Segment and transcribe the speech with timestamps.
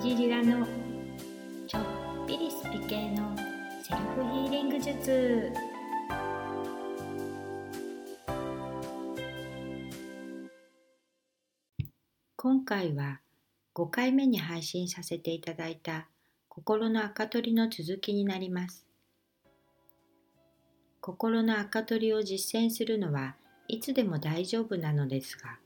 [0.00, 0.64] じりらの
[1.66, 1.82] ちょっ
[2.28, 3.34] ぴりスピ系の
[3.82, 5.52] セルフヒーリング術。
[12.36, 13.18] 今回は
[13.74, 16.06] 5回目に配信させていただいた
[16.48, 18.86] 心の赤取りの続きになります。
[21.00, 23.34] 心の赤取りを実践するのは
[23.66, 25.58] いつでも大丈夫なのですが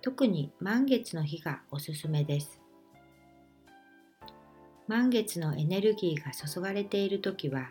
[0.00, 2.63] 特に満月の日がおすすめです。
[4.86, 7.70] 満月のエネルギーが注がれている時は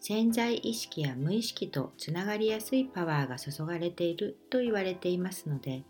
[0.00, 5.84] 潜在意識や無意識とつながりやすいパワーが注がれていると言われていますので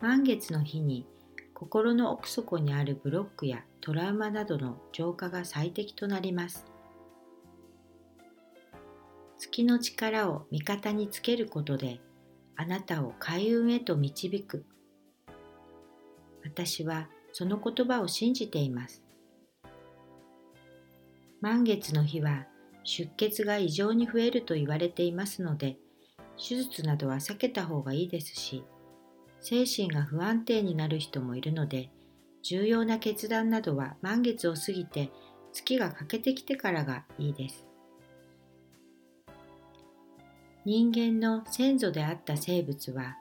[0.00, 1.06] 満月の日に
[1.54, 6.66] 心の奥底にあるブロックやトラウマなどの浄化が最適となります。
[9.38, 12.00] 月の力を味方につけることで
[12.56, 14.64] あなたを開運へと導く。
[16.42, 19.04] 私はその言葉を信じています。
[21.42, 22.46] 満月の日は
[22.84, 25.76] 出血が異常に増えると言われていますので
[26.38, 28.64] 手術などは避けた方がいいですし
[29.40, 31.90] 精神が不安定になる人もいるので
[32.44, 35.10] 重要な決断などは満月を過ぎて
[35.52, 37.66] 月が欠けてきてからがいいです。
[40.64, 43.16] 人間の先祖であった生物は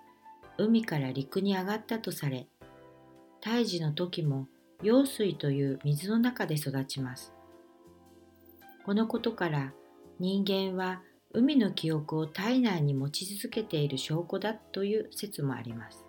[0.60, 2.48] 海から陸に上がったとされ
[3.42, 4.48] 胎児の時も
[4.84, 7.34] 用水という水の中で育ちます。
[8.92, 9.72] このことから
[10.20, 16.04] 人間は海の記憶を体内に持ち続けている証拠だという説もあります。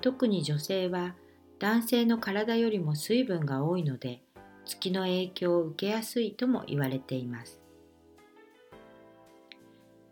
[0.00, 1.16] 特に女性は
[1.58, 4.22] 男性の体よりも水分が多いので
[4.64, 7.60] 月の影響を受けやすいとも言われています。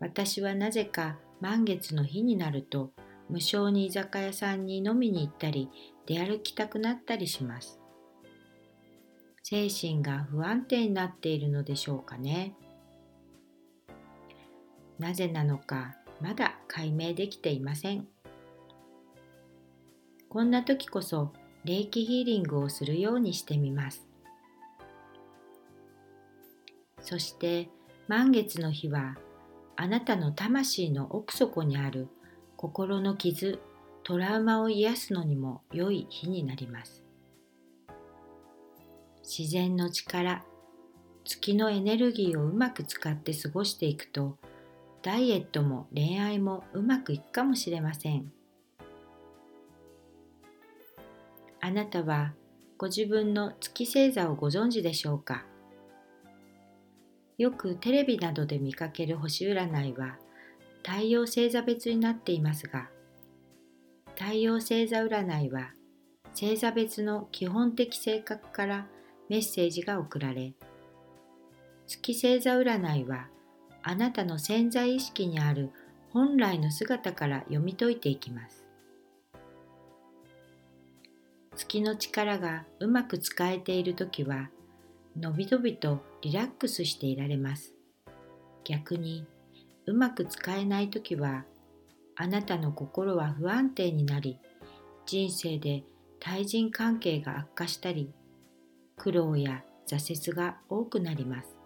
[0.01, 2.91] 私はなぜか満月の日になると
[3.29, 5.69] 無性に居酒屋さんに飲みに行ったり
[6.05, 7.80] 出歩きたくなったりします。
[9.43, 12.55] 精神が不安定になっているのでしょうかね。
[14.99, 18.07] なぜなのかまだ解明できていません。
[20.29, 21.33] こんな時こそ
[21.65, 24.07] 霊気ヒーリングをするようにしてみます。
[27.01, 27.69] そして
[28.07, 29.17] 満月の日は
[29.75, 32.07] あなたの魂の奥底にある
[32.55, 33.59] 心の傷
[34.03, 37.03] トラウマを癒すのにも良い日になります。
[39.37, 40.43] 自然の力
[41.23, 44.37] 月のエネルギーをうまく使って過ごしていくと
[45.03, 48.29] ダイエットも恋愛もうまくいくかもしれません。
[51.61, 52.33] あなたは
[52.77, 55.45] ご自分の月星座をご存知でしょうか？
[57.37, 60.17] よくテレビなどで見かける星占いは
[60.83, 62.89] 太陽星座別になっていますが
[64.19, 65.71] 太陽星座占いは
[66.33, 68.87] 星座別の基本的性格から
[69.31, 70.51] メッセージが送られ
[71.87, 73.29] 月星座占いは
[73.81, 75.71] あなたの潜在意識にある
[76.09, 78.65] 本来の姿から読み解いていきます。
[81.55, 84.49] 月の力がうまく使えている時は
[85.17, 87.73] のびのびとリラックスしていられます。
[88.65, 89.25] 逆に
[89.85, 91.45] うまく使えない時は
[92.17, 94.39] あなたの心は不安定になり
[95.05, 95.85] 人生で
[96.19, 98.11] 対人関係が悪化したり
[99.01, 101.57] 苦労や挫折が多くなります。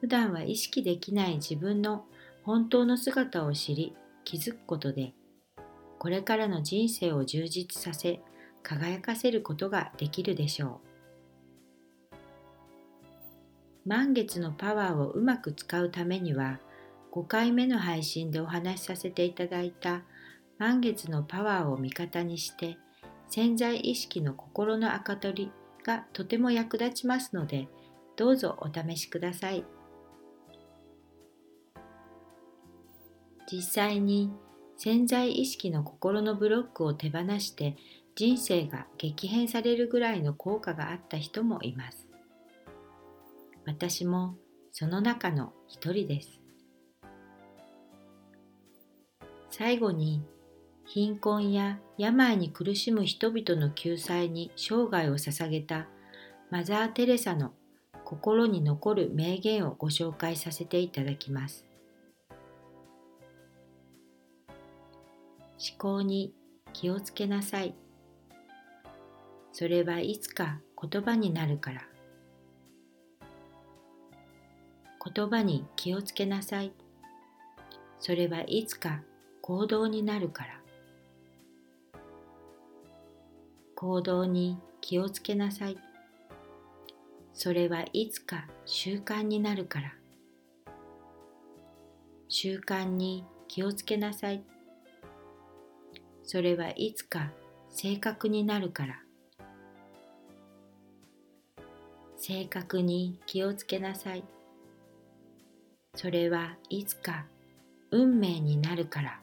[0.00, 2.04] 普段は意識できない自分の
[2.44, 5.12] 本当の姿を知り気づくことで
[5.98, 8.20] これからの人生を充実させ
[8.62, 10.80] 輝かせることができるでしょ
[12.14, 12.16] う
[13.84, 16.60] 満月のパワーをうまく使うためには
[17.12, 20.02] 5回目の配信でお話しさせていただいた
[20.58, 22.78] 満月のパワーを味方にして
[23.30, 25.52] 潜在意識の心の赤取り
[25.84, 27.68] がとても役立ちますので
[28.16, 29.64] どうぞお試しください。
[33.50, 34.32] 実際に
[34.76, 37.76] 潜在意識の心のブロックを手放して
[38.16, 42.08] 人生が激変されるぐらいの効果があった人もいます。
[43.64, 44.36] 私も
[44.72, 46.40] その中の一人です。
[49.50, 50.22] 最後に
[50.92, 55.86] 貧困や病に苦しむ人々の救済に生涯を捧げた
[56.50, 57.52] マザー・テレサの
[58.04, 61.64] 心に残る名言をご紹介させていただきます。
[65.60, 66.34] 思考に
[66.72, 67.76] 気をつけなさい。
[69.52, 70.58] それはいつか
[70.90, 71.82] 言葉になるから。
[75.14, 76.72] 言葉に気をつけなさい。
[78.00, 79.02] それはいつか
[79.40, 80.59] 行動になるから。
[83.80, 85.78] 行動に気をつけなさい。
[87.32, 89.94] それはいつか習慣になるから。
[92.28, 94.42] 習慣に気をつけなさい。
[96.24, 97.30] それはいつか
[97.70, 99.02] 性格になるから。
[102.18, 104.24] 性格に気をつけなさい。
[105.94, 107.24] それはいつか
[107.90, 109.20] 運命になるから。